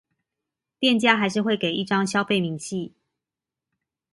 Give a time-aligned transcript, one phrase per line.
[0.79, 2.91] 店家還是會給一張消費明細